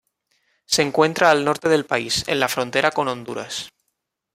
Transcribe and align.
Se 0.65 0.81
encuentra 0.81 1.29
al 1.29 1.45
norte 1.45 1.69
del 1.69 1.85
país, 1.85 2.23
en 2.27 2.39
la 2.39 2.47
frontera 2.49 2.89
con 2.89 3.07
Honduras. 3.07 3.69